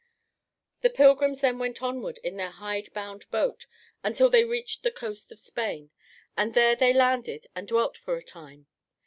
[0.81, 3.67] The pilgrims then went onward in their hidebound boat
[4.03, 5.91] until they reached the coast of Spain,
[6.35, 8.65] and there they landed and dwelt for a time.